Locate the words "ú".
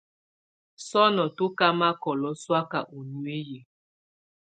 2.97-2.99